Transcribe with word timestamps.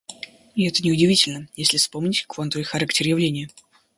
и 0.55 0.65
это 0.67 0.81
неудивительно, 0.81 1.47
если 1.53 1.77
вспомнить 1.77 2.25
квантовый 2.25 2.63
характер 2.65 3.05
явления. 3.05 3.51